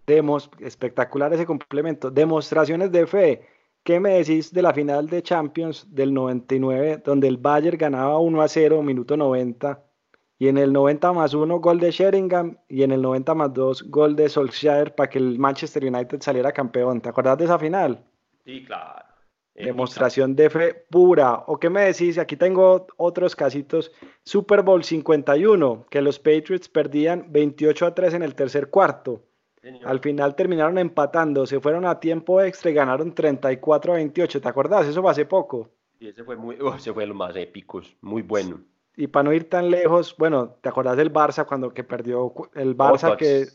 [0.06, 2.10] demos, espectacular ese complemento.
[2.10, 3.46] Demostraciones de fe.
[3.82, 8.42] ¿Qué me decís de la final de Champions del 99, donde el Bayern ganaba 1
[8.42, 9.82] a 0, minuto 90,
[10.38, 13.90] y en el 90 más 1 gol de Sheringham, y en el 90 más 2
[13.90, 17.00] gol de Solskjaer para que el Manchester United saliera campeón?
[17.00, 18.04] ¿Te acordás de esa final?
[18.50, 19.04] Sí, claro.
[19.54, 21.44] Demostración de fe pura.
[21.46, 22.18] ¿O qué me decís?
[22.18, 23.92] Aquí tengo otros casitos.
[24.24, 29.22] Super Bowl 51, que los Patriots perdían 28 a 3 en el tercer cuarto.
[29.84, 34.40] Al final terminaron empatando, se fueron a tiempo extra y ganaron 34 a 28.
[34.40, 34.86] ¿Te acordás?
[34.86, 35.70] Eso fue hace poco.
[35.98, 38.62] Y ese fue, muy, ese fue lo más épicos, muy bueno.
[38.96, 42.76] Y para no ir tan lejos, bueno, ¿te acordás del Barça cuando que perdió el
[42.76, 43.46] Barça que...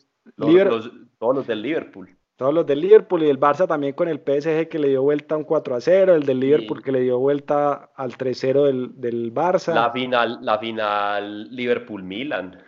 [1.18, 2.15] todos los del Liverpool.
[2.38, 5.38] Todos los del Liverpool y el Barça también con el PSG que le dio vuelta
[5.38, 9.34] un 4 a 0, el del Liverpool que le dio vuelta al 3-0 del, del,
[9.34, 9.74] Barça.
[9.74, 12.62] La final, la final Liverpool-Milan.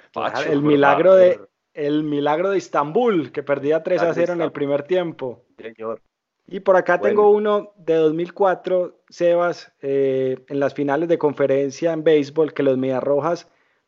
[0.50, 1.40] El milagro de
[1.74, 5.46] el milagro de Istambul, que perdía 3 a 0 en el primer tiempo.
[5.58, 6.02] Señor.
[6.48, 12.04] Y por acá tengo uno de 2004, Sebas, eh, en las finales de conferencia en
[12.04, 13.48] béisbol, que los Rojas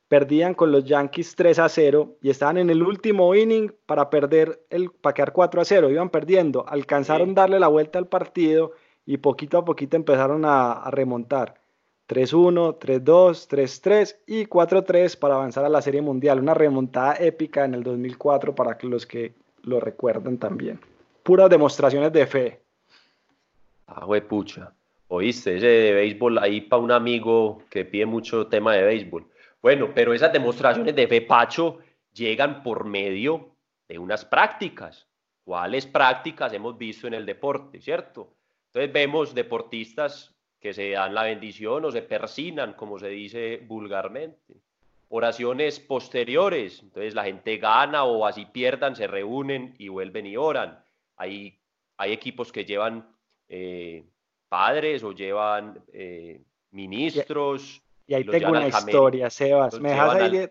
[0.09, 4.59] perdían con los Yankees 3 a 0 y estaban en el último inning para perder
[4.69, 8.73] el para quedar 4 a 0, iban perdiendo, alcanzaron a darle la vuelta al partido
[9.05, 11.55] y poquito a poquito empezaron a, remontar.
[12.09, 16.39] 3-1, 3-2, 3-3 y 4-3 para avanzar a la Serie Mundial.
[16.39, 20.79] Una remontada épica en el 2004 para los que lo recuerden también.
[21.21, 22.59] Puras demostraciones de fe.
[23.85, 24.73] Ah, pucha.
[25.07, 29.25] Oíste, ese de béisbol ahí para un amigo que pide mucho tema de béisbol.
[29.61, 31.79] Bueno, pero esas demostraciones de fe, Pacho,
[32.13, 33.55] llegan por medio
[33.87, 35.07] de unas prácticas.
[35.43, 38.35] ¿Cuáles prácticas hemos visto en el deporte, cierto?
[38.67, 44.61] Entonces vemos deportistas que se dan la bendición o se persinan, como se dice vulgarmente.
[45.09, 50.83] Oraciones posteriores, entonces la gente gana o así pierdan, se reúnen y vuelven y oran.
[51.17, 51.59] Hay,
[51.97, 53.09] hay equipos que llevan
[53.47, 54.03] eh,
[54.47, 57.81] padres o llevan eh, ministros.
[58.09, 59.79] Y ahí tengo una historia, Sebas.
[59.79, 60.49] ¿Me dejas ahí?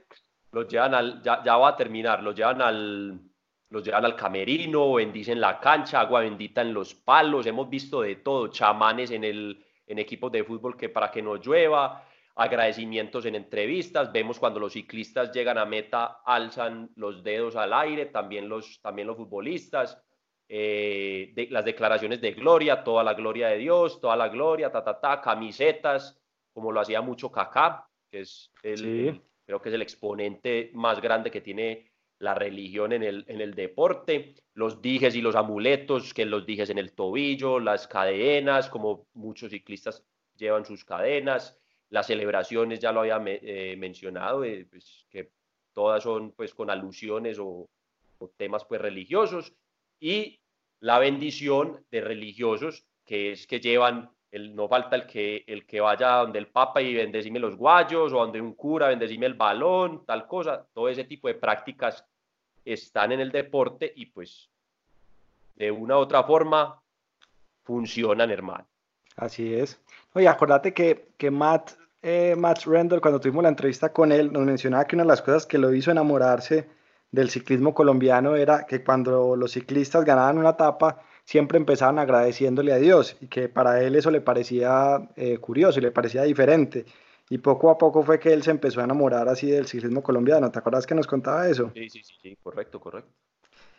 [0.53, 3.21] los llevan al, ya, ya va a terminar, los llevan al,
[3.69, 8.17] los llevan al camerino, bendicen la cancha, agua bendita en los palos, hemos visto de
[8.17, 12.05] todo, chamanes en, el, en equipos de fútbol que para que no llueva,
[12.37, 18.07] agradecimientos en entrevistas, vemos cuando los ciclistas llegan a meta, alzan los dedos al aire,
[18.07, 20.01] también los, también los futbolistas,
[20.49, 24.99] eh, las declaraciones de gloria, toda la gloria de Dios, toda la gloria, ta, ta,
[24.99, 26.18] ta, camisetas,
[26.59, 31.31] como lo hacía mucho Kaká, que es el, creo que es el exponente más grande
[31.31, 36.27] que tiene la religión en el, en el deporte, los dijes y los amuletos, que
[36.27, 40.03] los dijes en el tobillo, las cadenas, como muchos ciclistas
[40.37, 41.57] llevan sus cadenas,
[41.91, 45.31] las celebraciones, ya lo había eh, mencionado, eh, pues, que
[45.73, 47.69] todas son pues con alusiones o,
[48.19, 49.55] o, temas pues religiosos,
[50.01, 50.41] y
[50.81, 55.81] la bendición de religiosos, que es que llevan el, no falta el que, el que
[55.81, 60.05] vaya donde el Papa y bendecime los guayos, o donde un cura bendecime el balón,
[60.05, 60.67] tal cosa.
[60.73, 62.05] Todo ese tipo de prácticas
[62.65, 64.51] están en el deporte y pues
[65.57, 66.81] de una u otra forma
[67.65, 68.67] funcionan, hermano.
[69.17, 69.81] Así es.
[70.15, 74.45] Oye, acordate que, que Matt, eh, Matt Rendell, cuando tuvimos la entrevista con él, nos
[74.45, 76.69] mencionaba que una de las cosas que lo hizo enamorarse
[77.11, 82.79] del ciclismo colombiano era que cuando los ciclistas ganaban una etapa, siempre empezaban agradeciéndole a
[82.79, 86.87] Dios y que para él eso le parecía eh, curioso y le parecía diferente.
[87.29, 90.51] Y poco a poco fue que él se empezó a enamorar así del ciclismo colombiano.
[90.51, 91.71] ¿Te acuerdas que nos contaba eso?
[91.75, 93.13] Sí, sí, sí, correcto, correcto.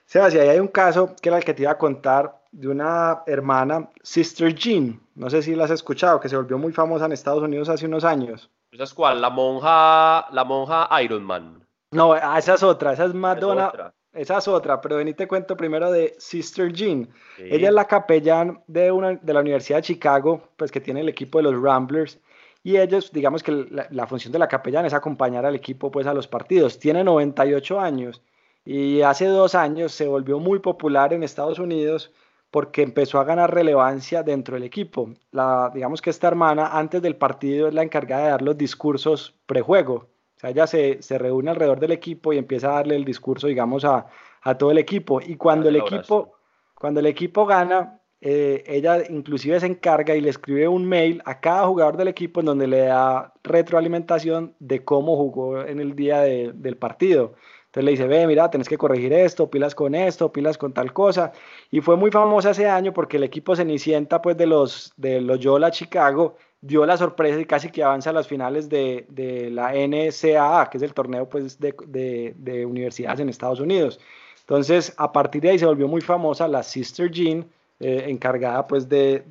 [0.05, 2.67] Sebas, y ahí hay un caso que era el que te iba a contar de
[2.67, 5.01] una hermana, Sister Jean.
[5.15, 7.87] No sé si la has escuchado, que se volvió muy famosa en Estados Unidos hace
[7.87, 8.51] unos años.
[8.71, 9.21] ¿Esa es cuál?
[9.21, 11.65] La monja, la monja Ironman.
[11.89, 13.71] No, ah, esa es otra, esa es Madonna.
[13.73, 17.09] Esa es otra, pero ven y te cuento primero de Sister Jean.
[17.37, 21.09] Ella es la capellán de, una, de la Universidad de Chicago, pues que tiene el
[21.09, 22.19] equipo de los Ramblers.
[22.63, 26.07] Y ellos, digamos que la, la, función de la capellán es acompañar al equipo pues
[26.07, 26.79] a los partidos.
[26.79, 28.21] Tiene 98 años
[28.65, 32.11] y hace dos años se volvió muy popular en Estados Unidos
[32.51, 35.11] porque empezó a ganar relevancia dentro del equipo.
[35.31, 39.35] La, digamos que esta hermana antes del partido es la encargada de dar los discursos
[39.45, 40.07] prejuego.
[40.39, 43.47] O sea, ella se, se, reúne alrededor del equipo y empieza a darle el discurso,
[43.47, 44.05] digamos, a,
[44.41, 45.19] a todo el equipo.
[45.19, 46.35] Y cuando el equipo,
[46.75, 51.41] cuando el equipo gana, eh, ella inclusive se encarga y le escribe un mail a
[51.41, 56.21] cada jugador del equipo en donde le da retroalimentación de cómo jugó en el día
[56.21, 57.33] de, del partido.
[57.65, 60.93] Entonces le dice, ve, mira, tenés que corregir esto, pilas con esto, pilas con tal
[60.93, 61.33] cosa.
[61.69, 65.37] Y fue muy famosa ese año porque el equipo Cenicienta, pues de los, de los
[65.39, 69.73] Yola Chicago, dio la sorpresa y casi que avanza a las finales de, de la
[69.73, 73.99] NCAA, que es el torneo pues, de, de, de, universidades en Estados Unidos.
[74.41, 77.45] Entonces, a partir de ahí se volvió muy famosa la Sister Jean,
[77.81, 79.23] eh, encargada pues de,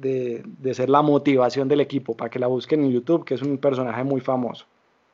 [0.73, 4.03] ser la motivación del equipo, para que la busquen en YouTube, que es un personaje
[4.05, 4.65] muy famoso.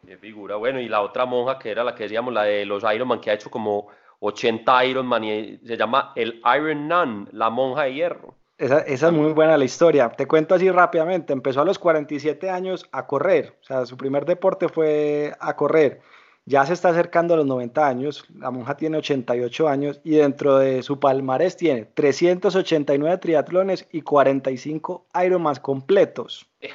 [0.06, 2.84] Qué figura, bueno, y la otra monja que era la que decíamos, la de los
[2.84, 3.88] Ironman, que ha hecho como
[4.20, 8.34] 80 Ironman y se llama el Iron Nun, la monja de hierro.
[8.56, 10.08] Esa, esa, es muy buena la historia.
[10.10, 11.32] Te cuento así rápidamente.
[11.32, 13.58] Empezó a los 47 años a correr.
[13.62, 16.00] O sea, su primer deporte fue a correr.
[16.46, 18.24] Ya se está acercando a los 90 años.
[18.36, 25.06] La monja tiene 88 años y dentro de su palmarés tiene 389 triatlones y 45
[25.24, 26.46] Ironman completos.
[26.60, 26.70] Eh,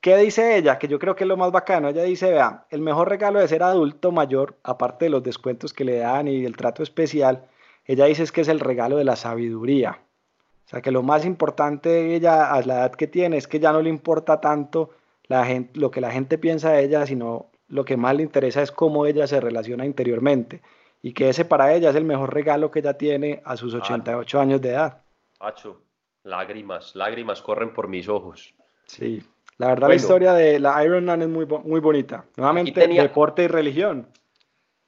[0.00, 0.78] ¿Qué dice ella?
[0.78, 1.88] Que yo creo que es lo más bacano.
[1.88, 5.84] Ella dice, vea, el mejor regalo de ser adulto mayor, aparte de los descuentos que
[5.84, 7.46] le dan y el trato especial,
[7.84, 10.00] ella dice es que es el regalo de la sabiduría.
[10.66, 13.60] O sea, que lo más importante de ella a la edad que tiene es que
[13.60, 14.90] ya no le importa tanto
[15.28, 18.62] la gente, lo que la gente piensa de ella, sino lo que más le interesa
[18.62, 20.62] es cómo ella se relaciona interiormente.
[21.02, 24.40] Y que ese para ella es el mejor regalo que ella tiene a sus 88
[24.40, 25.02] años de edad.
[25.38, 25.82] Pacho,
[26.24, 28.52] lágrimas, lágrimas corren por mis ojos.
[28.86, 29.22] Sí,
[29.58, 32.24] la verdad la historia de la Iron Man es muy, muy bonita.
[32.36, 34.08] Nuevamente, deporte y religión.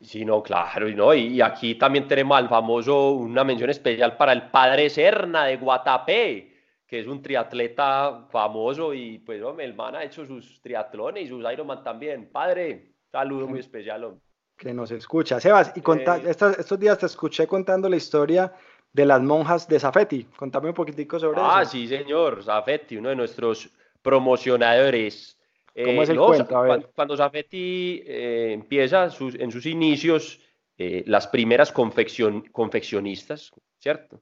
[0.00, 4.32] Sí, no, claro, y, no, y aquí también tenemos al famoso, una mención especial para
[4.32, 9.96] el padre Serna de Guatapé, que es un triatleta famoso y pues hombre, el man
[9.96, 12.30] ha hecho sus triatlones y sus Ironman también.
[12.30, 14.14] Padre, saludo muy especial.
[14.56, 15.40] Que nos escucha.
[15.40, 18.52] Sebas, y eh, estos, días te escuché contando la historia
[18.92, 20.24] de las monjas de Zafetti.
[20.37, 21.50] Contame un poquitico sobre eso.
[21.50, 25.38] Ah, sí, señor, Zafetti, uno de nuestros promocionadores
[25.84, 26.92] ¿Cómo es el cuento?
[26.94, 30.40] Cuando, Zafetti eh, empieza en sus inicios,
[30.76, 34.20] eh, las primeras confeccionistas, ¿cierto?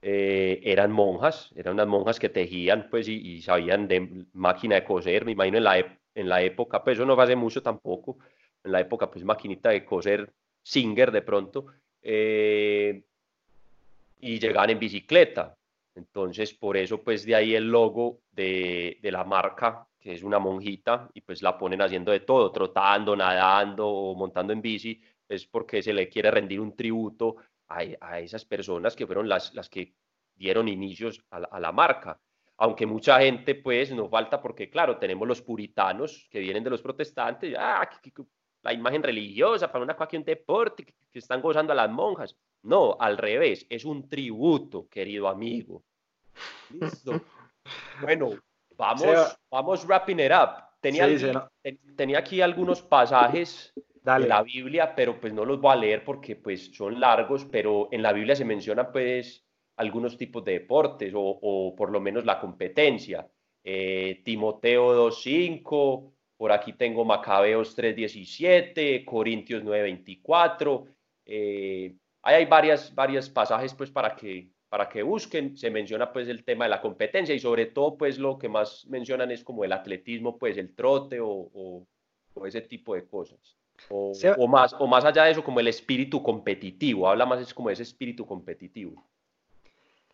[0.00, 5.24] Eh, eran monjas, eran unas monjas que tejían pues, y, sabían de máquina de coser,
[5.24, 8.18] me imagino en la, en la época, pues eso no hace mucho tampoco,
[8.62, 10.32] en la época pues maquinita de coser
[10.62, 11.66] Singer de pronto,
[14.20, 15.56] y llegaban en bicicleta.
[15.94, 20.38] Entonces, por eso, pues de ahí el logo de, de la marca que es una
[20.38, 25.46] monjita, y pues la ponen haciendo de todo, trotando, nadando o montando en bici, es
[25.46, 27.36] porque se le quiere rendir un tributo
[27.68, 29.92] a, a esas personas que fueron las, las que
[30.34, 32.18] dieron inicios a la, marca.
[32.56, 36.80] Aunque mucha gente, pues, no falta porque, claro, tenemos los puritanos que vienen de los
[36.80, 37.86] protestantes, ah,
[38.62, 42.34] la imagen religiosa para una cuestión deporte, que, que están gozando a las monjas.
[42.62, 45.84] No, al revés, es un tributo, querido amigo.
[46.70, 47.12] Listo.
[48.00, 48.30] Bueno,
[48.78, 50.62] Vamos, vamos wrapping it up.
[50.80, 51.08] Tenía,
[51.96, 56.36] tenía aquí algunos pasajes de la Biblia, pero pues no los voy a leer porque
[56.36, 59.44] pues son largos, pero en la Biblia se mencionan pues
[59.76, 63.28] algunos tipos de deportes o, o por lo menos la competencia.
[63.64, 70.84] Eh, Timoteo 2.5, por aquí tengo Macabeos 3.17, Corintios 9.24.
[71.26, 76.44] Eh, hay varias, varios pasajes pues para que para que busquen, se menciona pues el
[76.44, 79.72] tema de la competencia y sobre todo pues lo que más mencionan es como el
[79.72, 81.86] atletismo, pues el trote o,
[82.44, 83.56] ese tipo de cosas.
[83.90, 84.12] O,
[84.48, 87.82] más, o más allá de eso, como el espíritu competitivo, habla más es como ese
[87.82, 89.04] espíritu competitivo.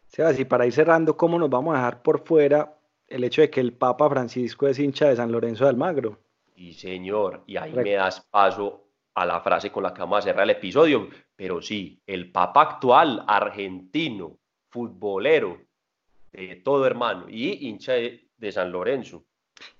[0.07, 2.78] Sebas, y para ir cerrando, ¿cómo nos vamos a dejar por fuera
[3.09, 6.18] el hecho de que el Papa Francisco es hincha de San Lorenzo de Almagro?
[6.55, 8.84] Y señor, y ahí me das paso
[9.14, 12.62] a la frase con la que vamos a cerrar el episodio, pero sí, el Papa
[12.62, 14.38] actual, argentino,
[14.74, 15.56] futbolero,
[16.32, 18.20] de todo hermano, y hincha de,
[18.50, 19.24] San Lorenzo.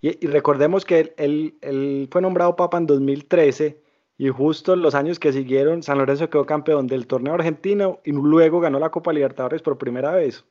[0.01, 3.83] Y, recordemos que él, fue nombrado Papa en 2013
[4.17, 8.13] y justo en los años que siguieron, San Lorenzo quedó campeón del torneo argentino y
[8.13, 10.45] luego ganó la Copa Libertadores por primera vez.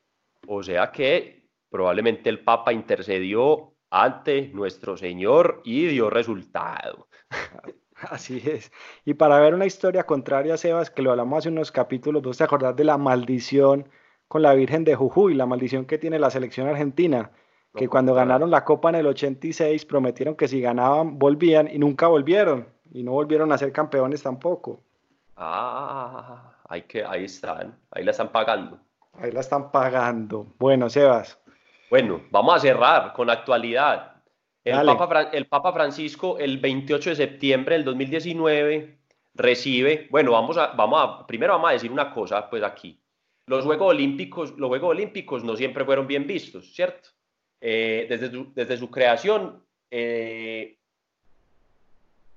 [0.46, 7.08] O sea que probablemente el Papa intercedió ante nuestro Señor y dio resultado.
[7.96, 8.72] Así es.
[9.06, 12.44] Y para ver una historia contraria, Sebas, que lo hablamos hace unos capítulos, vos te
[12.44, 13.88] acordás de la maldición
[14.34, 17.30] con la Virgen de Jujuy, la maldición que tiene la selección argentina,
[17.76, 22.08] que cuando ganaron la Copa en el 86 prometieron que si ganaban volvían y nunca
[22.08, 24.82] volvieron, y no volvieron a ser campeones tampoco.
[25.38, 28.80] Ah, hay que, ahí están, ahí la están pagando.
[29.20, 30.48] Ahí la están pagando.
[30.58, 31.38] Bueno, Sebas.
[31.92, 34.14] Bueno, vamos a cerrar con actualidad.
[34.64, 38.98] El Papa, el Papa, Francisco, el 28 de septiembre del 2019,
[39.36, 43.00] recibe, bueno, vamos a, vamos a, primero vamos a decir una cosa, pues aquí.
[43.46, 47.10] Los Juegos Olímpicos, los Juegos Olímpicos no siempre fueron bien vistos, ¿cierto?
[47.60, 50.78] Eh, desde, su, desde, su, creación eh,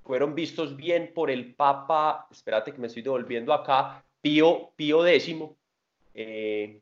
[0.02, 5.36] fueron vistos bien por el Papa, espérate que me estoy devolviendo acá, Pío, Pío X,
[6.14, 6.80] eh,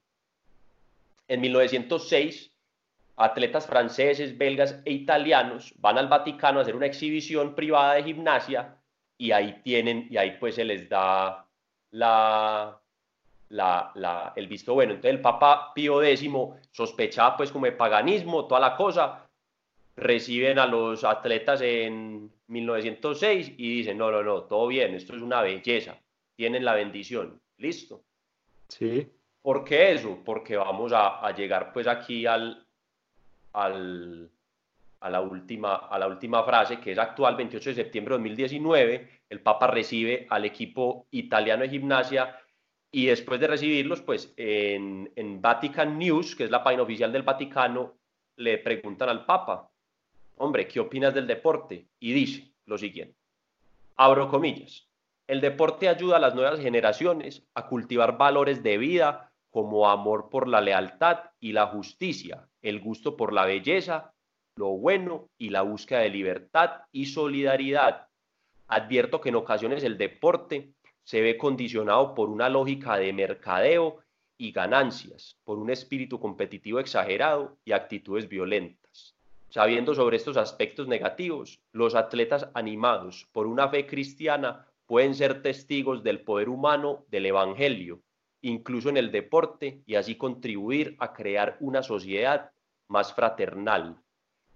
[1.28, 2.50] en 1906
[3.16, 8.76] atletas franceses, belgas e italianos van al Vaticano a hacer una exhibición privada de gimnasia
[9.16, 11.46] y ahí tienen, y ahí pues se les da
[11.92, 12.80] la,
[13.48, 14.92] la, el visto bueno.
[14.92, 16.30] Entonces el Papa Pío X
[16.70, 19.28] sospechaba pues como de paganismo, toda la cosa,
[19.96, 25.22] reciben a los atletas en 1906 y dicen, no, no, no, todo bien, esto es
[25.22, 25.96] una belleza,
[26.36, 28.02] tienen la bendición, listo.
[28.68, 29.08] Sí.
[29.40, 30.20] ¿Por qué eso?
[30.24, 32.66] Porque vamos a, a llegar pues aquí al,
[33.52, 34.30] al,
[35.00, 39.10] a, la última, a la última frase, que es actual, 28 de septiembre de 2019,
[39.28, 42.38] el Papa recibe al equipo italiano de gimnasia
[42.94, 47.24] y después de recibirlos, pues en, en Vatican News, que es la página oficial del
[47.24, 47.94] Vaticano,
[48.36, 49.68] le preguntan al Papa,
[50.36, 51.88] hombre, ¿qué opinas del deporte?
[51.98, 53.16] Y dice lo siguiente,
[53.96, 54.88] abro comillas,
[55.26, 60.46] el deporte ayuda a las nuevas generaciones a cultivar valores de vida como amor por
[60.46, 64.12] la lealtad y la justicia, el gusto por la belleza,
[64.54, 68.06] lo bueno y la búsqueda de libertad y solidaridad.
[68.68, 70.74] Advierto que en ocasiones el deporte
[71.04, 74.00] se ve condicionado por una lógica de mercadeo
[74.36, 79.14] y ganancias, por un espíritu competitivo exagerado y actitudes violentas.
[79.48, 86.02] Sabiendo sobre estos aspectos negativos, los atletas animados por una fe cristiana pueden ser testigos
[86.02, 88.02] del poder humano del Evangelio
[88.44, 92.50] incluso en el deporte, y así contribuir a crear una sociedad
[92.88, 93.96] más fraternal.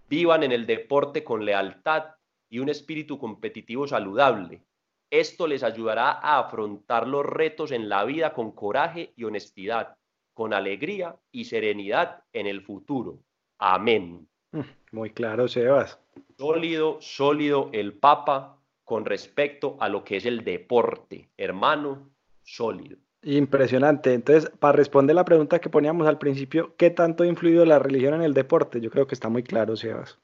[0.09, 2.05] Vivan en el deporte con lealtad
[2.51, 4.63] y un espíritu competitivo saludable.
[5.11, 9.97] Esto les ayudará a afrontar los retos en la vida con coraje y honestidad,
[10.35, 13.19] con alegría y serenidad en el futuro.
[13.59, 14.29] Amén.
[14.53, 14.61] Mm,
[14.93, 15.99] muy claro, Sebas.
[16.37, 22.11] Sólido, sólido el Papa con respecto a lo que es el deporte, hermano,
[22.43, 22.99] sólido.
[23.23, 24.15] Impresionante.
[24.15, 28.15] Entonces, para responder la pregunta que poníamos al principio, ¿qué tanto ha influido la religión
[28.15, 28.81] en el deporte?
[28.81, 30.19] Yo creo que está muy claro, Sebas.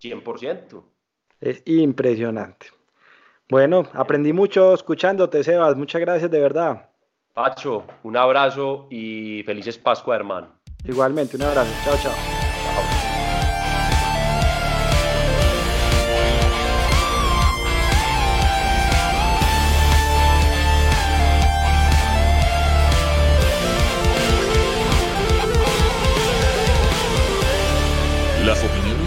[0.00, 0.82] 100%.
[1.40, 2.68] Es impresionante.
[3.48, 5.76] Bueno, aprendí mucho escuchándote, Sebas.
[5.76, 6.90] Muchas gracias de verdad.
[7.32, 10.48] Pacho, un abrazo y felices Pascua, hermano.
[10.84, 11.70] Igualmente, un abrazo.
[11.84, 12.55] Chao, chao.